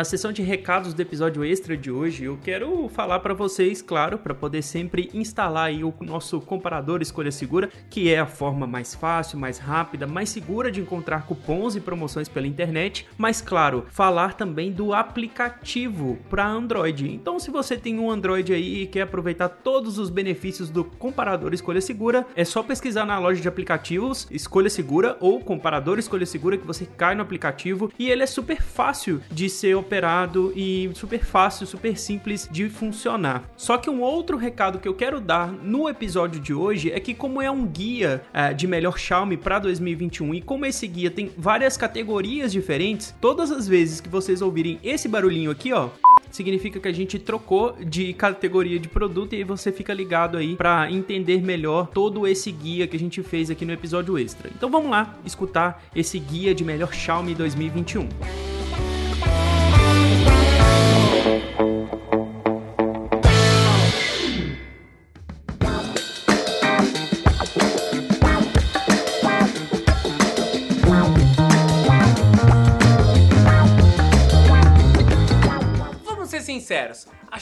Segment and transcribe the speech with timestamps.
[0.00, 4.16] Na sessão de recados do episódio extra de hoje, eu quero falar para vocês, claro,
[4.16, 8.94] para poder sempre instalar aí o nosso comparador Escolha Segura, que é a forma mais
[8.94, 14.32] fácil, mais rápida, mais segura de encontrar cupons e promoções pela internet, mas claro, falar
[14.32, 17.06] também do aplicativo para Android.
[17.06, 21.52] Então, se você tem um Android aí e quer aproveitar todos os benefícios do comparador
[21.52, 26.56] Escolha Segura, é só pesquisar na loja de aplicativos Escolha Segura ou comparador Escolha Segura
[26.56, 31.24] que você cai no aplicativo e ele é super fácil de ser operado e super
[31.24, 33.42] fácil, super simples de funcionar.
[33.56, 37.12] Só que um outro recado que eu quero dar no episódio de hoje é que
[37.12, 41.32] como é um guia é, de melhor Xiaomi para 2021 e como esse guia tem
[41.36, 45.88] várias categorias diferentes, todas as vezes que vocês ouvirem esse barulhinho aqui, ó,
[46.30, 50.54] significa que a gente trocou de categoria de produto e aí você fica ligado aí
[50.54, 54.48] para entender melhor todo esse guia que a gente fez aqui no episódio extra.
[54.54, 58.59] Então vamos lá escutar esse guia de melhor Xiaomi 2021.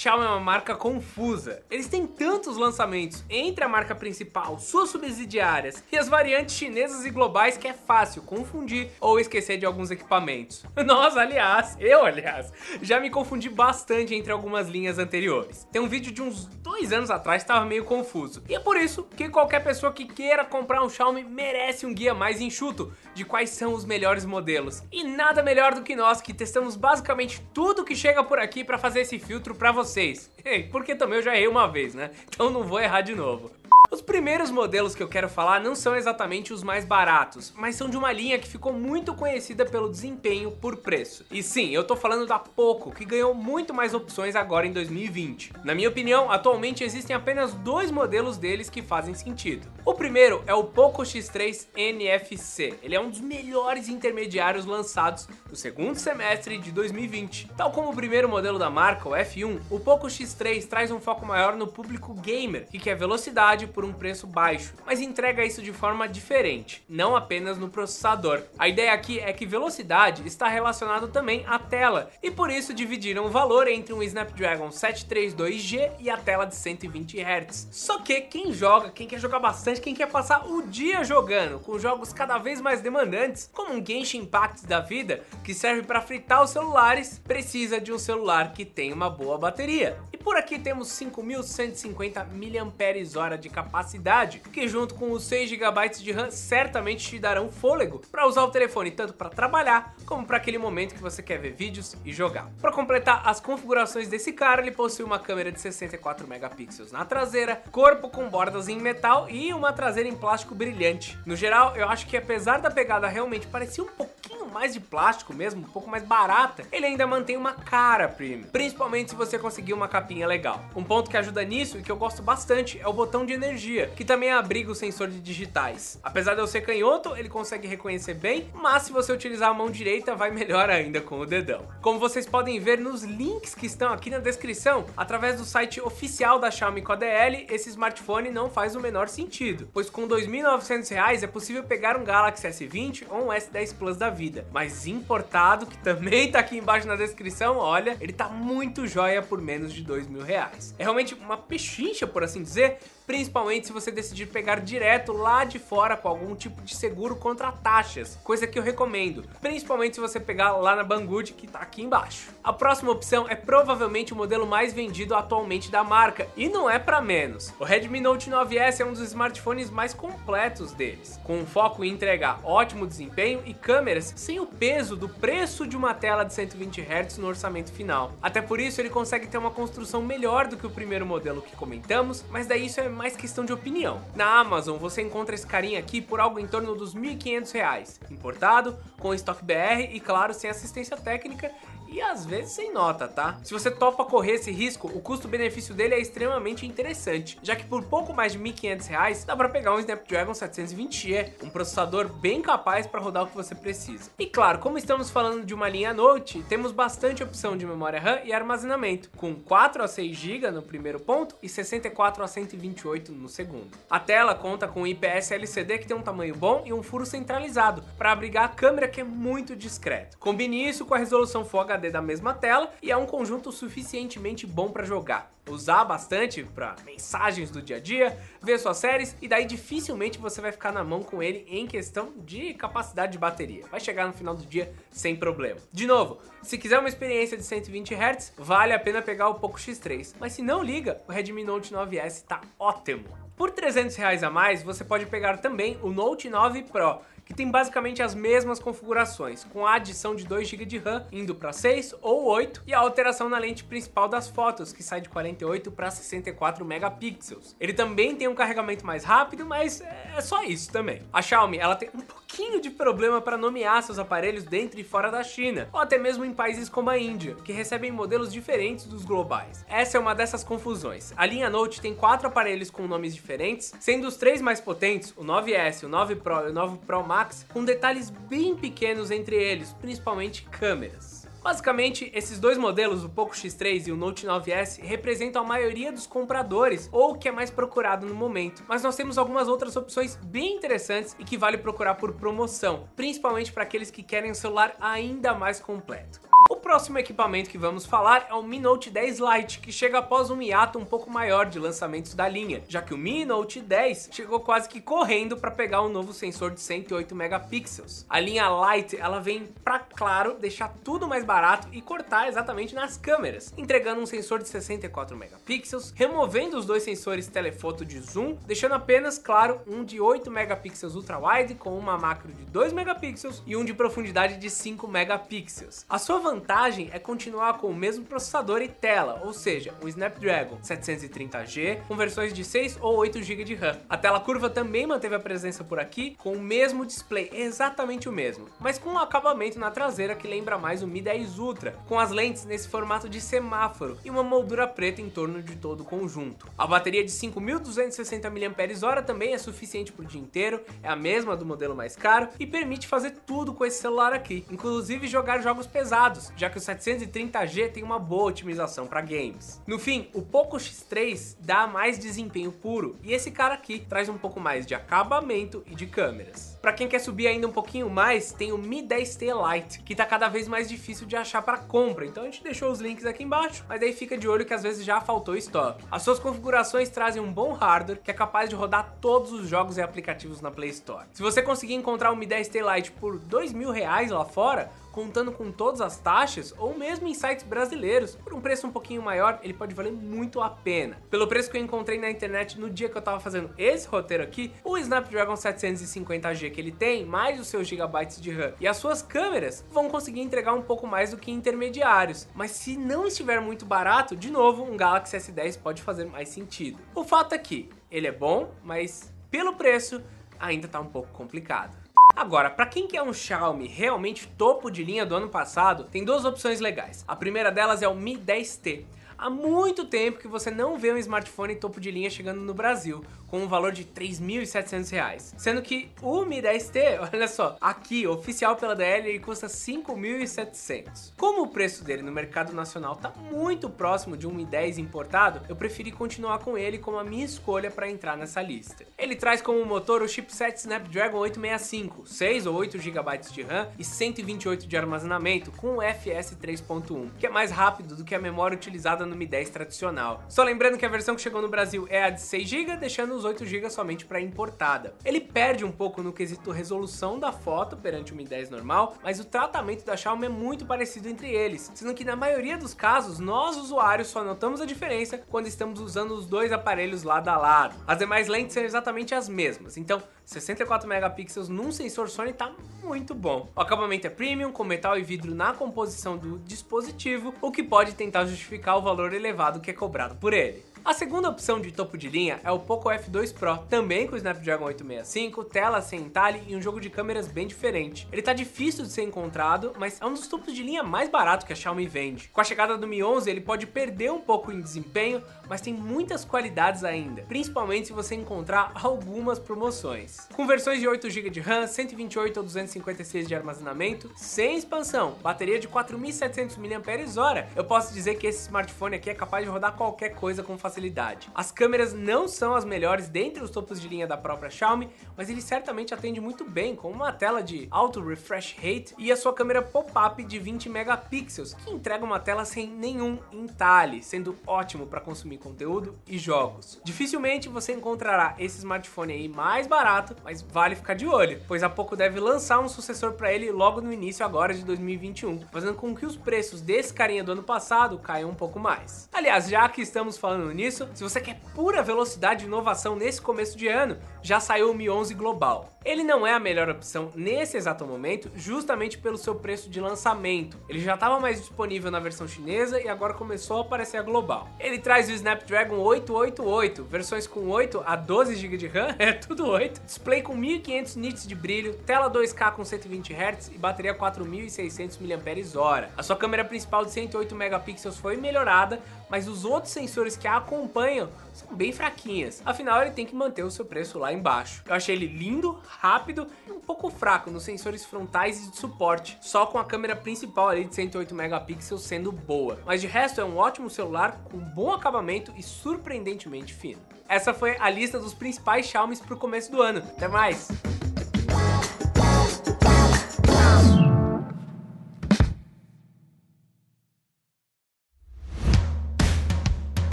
[0.00, 1.62] Xiaomi é uma marca confusa.
[1.70, 7.10] Eles têm tantos lançamentos entre a marca principal, suas subsidiárias e as variantes chinesas e
[7.10, 10.64] globais que é fácil confundir ou esquecer de alguns equipamentos.
[10.86, 15.68] Nós, aliás, eu, aliás, já me confundi bastante entre algumas linhas anteriores.
[15.70, 18.42] Tem um vídeo de uns dois anos atrás que estava meio confuso.
[18.48, 22.14] E é por isso que qualquer pessoa que queira comprar um Xiaomi merece um guia
[22.14, 24.82] mais enxuto de quais são os melhores modelos.
[24.90, 28.78] E nada melhor do que nós que testamos basicamente tudo que chega por aqui para
[28.78, 30.30] fazer esse filtro para vocês.
[30.70, 32.10] Porque também eu já errei uma vez, né?
[32.28, 33.50] Então não vou errar de novo.
[33.90, 37.90] Os primeiros modelos que eu quero falar não são exatamente os mais baratos, mas são
[37.90, 41.26] de uma linha que ficou muito conhecida pelo desempenho por preço.
[41.28, 45.54] E sim, eu tô falando da Poco, que ganhou muito mais opções agora em 2020.
[45.64, 49.66] Na minha opinião, atualmente existem apenas dois modelos deles que fazem sentido.
[49.84, 52.74] O primeiro é o Poco X3 NFC.
[52.84, 57.50] Ele é um dos melhores intermediários lançados no segundo semestre de 2020.
[57.56, 61.26] Tal como o primeiro modelo da marca, o F1, o Poco X3 traz um foco
[61.26, 65.72] maior no público gamer, que quer velocidade por um preço baixo, mas entrega isso de
[65.72, 68.42] forma diferente, não apenas no processador.
[68.58, 73.26] A ideia aqui é que velocidade está relacionado também à tela, e por isso dividiram
[73.26, 77.68] o valor entre um Snapdragon 732G e a tela de 120 Hz.
[77.70, 81.78] Só que quem joga, quem quer jogar bastante, quem quer passar o dia jogando, com
[81.78, 86.42] jogos cada vez mais demandantes, como um Genshin Impact da vida, que serve para fritar
[86.42, 89.98] os celulares, precisa de um celular que tem uma boa bateria.
[90.22, 96.30] Por aqui temos 5.150 mAh de capacidade que junto com os 6 GB de RAM
[96.30, 100.94] certamente te darão fôlego para usar o telefone tanto para trabalhar como para aquele momento
[100.94, 102.50] que você quer ver vídeos e jogar.
[102.60, 107.62] Para completar as configurações desse cara, ele possui uma câmera de 64 megapixels na traseira,
[107.70, 111.18] corpo com bordas em metal e uma traseira em plástico brilhante.
[111.24, 115.32] No geral, eu acho que apesar da pegada realmente parecer um pouquinho mais de plástico
[115.32, 119.72] mesmo, um pouco mais barata, ele ainda mantém uma cara premium, principalmente se você conseguir
[119.72, 120.64] uma capinha legal.
[120.74, 123.86] Um ponto que ajuda nisso e que eu gosto bastante é o botão de energia
[123.94, 126.00] que também abriga o sensor de digitais.
[126.02, 129.70] Apesar de eu ser canhoto, ele consegue reconhecer bem, mas se você utilizar a mão
[129.70, 131.64] direita, vai melhor ainda com o dedão.
[131.80, 136.40] Como vocês podem ver nos links que estão aqui na descrição, através do site oficial
[136.40, 141.22] da Xiaomi com ADL, esse smartphone não faz o menor sentido, pois com R$ 2.900
[141.22, 145.78] é possível pegar um Galaxy S20 ou um S10 Plus da vida, mas importado, que
[145.78, 150.08] também tá aqui embaixo na descrição, olha, ele tá muito joia por menos de dois
[150.08, 150.74] mil reais.
[150.78, 155.58] É realmente uma pechincha, por assim dizer, principalmente se você decidir pegar direto lá de
[155.58, 160.20] fora com algum tipo de seguro contra taxas, coisa que eu recomendo, principalmente se você
[160.20, 162.30] pegar lá na Banggood que tá aqui embaixo.
[162.42, 166.78] A próxima opção é provavelmente o modelo mais vendido atualmente da marca e não é
[166.78, 167.52] para menos.
[167.58, 171.90] O Redmi Note 9S é um dos smartphones mais completos deles, com um foco em
[171.90, 176.80] entregar ótimo desempenho e câmeras sem o peso do preço de uma tela de 120
[176.80, 178.12] Hz no orçamento final.
[178.22, 181.56] Até por isso ele consegue ter uma construção melhor do que o primeiro modelo que
[181.56, 184.00] comentamos, mas daí isso é mais questão de opinião.
[184.14, 188.78] Na Amazon você encontra esse carinha aqui por algo em torno dos R$ 1.500, importado,
[188.98, 191.50] com estoque BR e claro, sem assistência técnica
[191.90, 193.38] e às vezes sem nota, tá?
[193.42, 197.84] Se você topa correr esse risco, o custo-benefício dele é extremamente interessante, já que por
[197.84, 202.86] pouco mais de R$ 1.500 dá para pegar um Snapdragon 720G, um processador bem capaz
[202.86, 204.10] para rodar o que você precisa.
[204.18, 208.20] E claro, como estamos falando de uma linha Note, temos bastante opção de memória RAM
[208.24, 213.28] e armazenamento, com 4 a 6 GB no primeiro ponto e 64 a 128 no
[213.28, 213.70] segundo.
[213.88, 217.82] A tela conta com IPS LCD que tem um tamanho bom e um furo centralizado
[217.98, 220.18] para abrigar a câmera que é muito discreto.
[220.18, 224.46] Combine isso com a resolução Full HD da mesma tela e é um conjunto suficientemente
[224.46, 229.28] bom para jogar usar bastante para mensagens do dia a dia, ver suas séries e
[229.28, 233.64] daí dificilmente você vai ficar na mão com ele em questão de capacidade de bateria.
[233.70, 235.58] Vai chegar no final do dia sem problema.
[235.72, 239.58] De novo, se quiser uma experiência de 120 Hz, vale a pena pegar o Poco
[239.58, 243.04] X3, mas se não liga, o Redmi Note 9S tá ótimo.
[243.36, 247.00] Por 300 reais a mais, você pode pegar também o Note 9 Pro,
[247.30, 251.32] que tem basicamente as mesmas configurações, com a adição de 2 GB de RAM indo
[251.32, 255.08] para 6 ou 8 e a alteração na lente principal das fotos, que sai de
[255.08, 257.54] 48 para 64 megapixels.
[257.60, 261.02] Ele também tem um carregamento mais rápido, mas é só isso também.
[261.12, 265.08] A Xiaomi, ela tem um pouquinho de problema para nomear seus aparelhos dentro e fora
[265.08, 269.04] da China, ou até mesmo em países como a Índia, que recebem modelos diferentes dos
[269.04, 269.64] globais.
[269.68, 271.12] Essa é uma dessas confusões.
[271.16, 275.22] A linha Note tem quatro aparelhos com nomes diferentes, sendo os três mais potentes, o
[275.22, 279.36] 9S, o 9 Pro e o 9 Pro Max Max, com detalhes bem pequenos entre
[279.36, 281.28] eles, principalmente câmeras.
[281.42, 286.06] Basicamente, esses dois modelos, o Poco X3 e o Note 9S, representam a maioria dos
[286.06, 288.64] compradores ou o que é mais procurado no momento.
[288.66, 293.52] Mas nós temos algumas outras opções bem interessantes e que vale procurar por promoção, principalmente
[293.52, 296.20] para aqueles que querem um celular ainda mais completo.
[296.48, 300.30] O próximo equipamento que vamos falar é o Mi Note 10 Lite, que chega após
[300.30, 304.10] um hiato um pouco maior de lançamentos da linha, já que o Mi Note 10
[304.12, 308.04] chegou quase que correndo para pegar um novo sensor de 108 megapixels.
[308.08, 312.96] A linha Lite, ela vem para claro deixar tudo mais barato e cortar exatamente nas
[312.96, 318.74] câmeras, entregando um sensor de 64 megapixels, removendo os dois sensores telefoto de zoom, deixando
[318.74, 323.64] apenas claro um de 8 megapixels ultra-wide com uma macro de 2 megapixels e um
[323.64, 325.86] de profundidade de 5 megapixels.
[325.88, 329.88] A sua vantagem vantagem é continuar com o mesmo processador e tela, ou seja, o
[329.88, 333.78] Snapdragon 730G com versões de 6 ou 8 GB de RAM.
[333.88, 338.12] A tela curva também manteve a presença por aqui com o mesmo display, exatamente o
[338.12, 342.00] mesmo, mas com um acabamento na traseira que lembra mais o Mi 10 Ultra, com
[342.00, 345.84] as lentes nesse formato de semáforo e uma moldura preta em torno de todo o
[345.84, 346.48] conjunto.
[346.58, 351.36] A bateria de 5.260 mAh também é suficiente para o dia inteiro, é a mesma
[351.36, 355.68] do modelo mais caro e permite fazer tudo com esse celular aqui, inclusive jogar jogos
[355.68, 359.60] pesados, já que o 730G tem uma boa otimização para games.
[359.66, 364.16] No fim, o Poco X3 dá mais desempenho puro e esse cara aqui traz um
[364.16, 366.58] pouco mais de acabamento e de câmeras.
[366.62, 370.06] Para quem quer subir ainda um pouquinho mais, tem o Mi 10T Lite, que tá
[370.06, 373.22] cada vez mais difícil de achar para compra, então a gente deixou os links aqui
[373.22, 375.84] embaixo, mas aí fica de olho que às vezes já faltou estoque.
[375.90, 379.76] As suas configurações trazem um bom hardware que é capaz de rodar todos os jogos
[379.76, 381.06] e aplicativos na Play Store.
[381.12, 385.32] Se você conseguir encontrar o Mi 10T Lite por dois mil reais lá fora, contando
[385.32, 389.38] com todas as taxas ou mesmo em sites brasileiros, por um preço um pouquinho maior,
[389.42, 390.98] ele pode valer muito a pena.
[391.10, 394.22] Pelo preço que eu encontrei na internet no dia que eu tava fazendo esse roteiro
[394.22, 398.76] aqui, o Snapdragon 750G que ele tem, mais os seus gigabytes de RAM e as
[398.76, 402.28] suas câmeras vão conseguir entregar um pouco mais do que intermediários.
[402.34, 406.78] Mas se não estiver muito barato, de novo, um Galaxy S10 pode fazer mais sentido.
[406.94, 410.02] O fato é que ele é bom, mas pelo preço
[410.38, 411.76] ainda tá um pouco complicado.
[412.20, 416.22] Agora, para quem quer um Xiaomi realmente topo de linha do ano passado, tem duas
[416.26, 417.02] opções legais.
[417.08, 418.84] A primeira delas é o Mi 10T.
[419.20, 423.04] Há muito tempo que você não vê um smartphone topo de linha chegando no Brasil,
[423.26, 428.56] com um valor de R$ 3.700, sendo que o Mi 10T, olha só, aqui, oficial
[428.56, 431.12] pela DL, ele custa R$ 5.700.
[431.18, 435.42] Como o preço dele no mercado nacional está muito próximo de um Mi 10 importado,
[435.50, 438.86] eu preferi continuar com ele como a minha escolha para entrar nessa lista.
[438.98, 443.84] Ele traz como motor o chipset Snapdragon 865, 6 ou 8 GB de RAM e
[443.84, 449.09] 128 de armazenamento com FS 3.1, que é mais rápido do que a memória utilizada
[449.16, 450.24] Mi 10 tradicional.
[450.28, 453.14] Só lembrando que a versão que chegou no Brasil é a de 6 GB, deixando
[453.14, 454.94] os 8 GB somente para importada.
[455.04, 459.20] Ele perde um pouco no quesito resolução da foto perante o Mi 10 normal, mas
[459.20, 463.18] o tratamento da Xiaomi é muito parecido entre eles, sendo que na maioria dos casos
[463.18, 467.76] nós usuários só notamos a diferença quando estamos usando os dois aparelhos lado a lado.
[467.86, 472.52] As demais lentes são exatamente as mesmas, então 64 megapixels num sensor Sony tá
[472.84, 473.48] muito bom.
[473.56, 477.94] O acabamento é premium, com metal e vidro na composição do dispositivo, o que pode
[477.94, 480.64] tentar justificar o valor elevado que é cobrado por ele.
[480.82, 484.16] A segunda opção de topo de linha é o Poco F2 Pro, também com o
[484.16, 488.08] Snapdragon 865, tela sem entalhe e um jogo de câmeras bem diferente.
[488.10, 491.44] Ele tá difícil de ser encontrado, mas é um dos topos de linha mais barato
[491.44, 492.28] que a Xiaomi vende.
[492.28, 495.74] Com a chegada do Mi 11, ele pode perder um pouco em desempenho, mas tem
[495.74, 500.28] muitas qualidades ainda, principalmente se você encontrar algumas promoções.
[500.32, 505.66] Com versões de 8GB de RAM, 128 ou 256 de armazenamento, sem expansão, bateria de
[505.66, 510.40] 4.700 mAh, eu posso dizer que esse smartphone aqui é capaz de rodar qualquer coisa
[510.44, 511.28] com facilidade.
[511.34, 515.28] As câmeras não são as melhores dentre os topos de linha da própria Xiaomi, mas
[515.28, 519.34] ele certamente atende muito bem com uma tela de alto refresh rate e a sua
[519.34, 525.00] câmera pop-up de 20 megapixels, que entrega uma tela sem nenhum entalhe, sendo ótimo para
[525.00, 526.80] consumir conteúdo e jogos.
[526.84, 531.68] Dificilmente você encontrará esse smartphone aí mais barato, mas vale ficar de olho, pois a
[531.68, 535.94] pouco deve lançar um sucessor para ele logo no início agora de 2021, fazendo com
[535.94, 539.08] que os preços desse carinha do ano passado caiam um pouco mais.
[539.12, 543.56] Aliás, já que estamos falando nisso, se você quer pura velocidade e inovação nesse começo
[543.56, 545.68] de ano, já saiu o Mi 11 Global.
[545.82, 550.58] Ele não é a melhor opção nesse exato momento, justamente pelo seu preço de lançamento.
[550.68, 554.46] Ele já estava mais disponível na versão chinesa e agora começou a aparecer a global.
[554.58, 559.46] Ele traz o Snapdragon 888, versões com 8 a 12 GB de RAM, é tudo
[559.46, 564.98] 8, display com 1500 nits de brilho, tela 2K com 120 Hz e bateria 4600
[564.98, 565.88] mAh.
[565.96, 570.36] A sua câmera principal de 108 megapixels foi melhorada, mas os outros sensores que a
[570.36, 572.42] acompanham são bem fraquinhas.
[572.44, 574.62] Afinal, ele tem que manter o seu preço lá embaixo.
[574.66, 579.18] Eu achei ele lindo, rápido e um pouco fraco nos sensores frontais e de suporte,
[579.20, 582.60] só com a câmera principal ali de 108 megapixels sendo boa.
[582.64, 586.80] Mas de resto é um ótimo celular com bom acabamento e surpreendentemente fino.
[587.08, 589.80] Essa foi a lista dos principais Xiaomi para o começo do ano.
[589.80, 590.48] Até mais!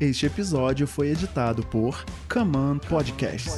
[0.00, 3.50] Este episódio foi editado por Command Podcast.